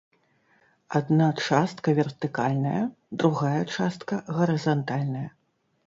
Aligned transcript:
Адна 0.99 1.27
частка 1.47 1.87
вертыкальная, 2.01 2.81
другая 3.25 3.61
частка 3.79 4.13
гарызантальная. 4.35 5.29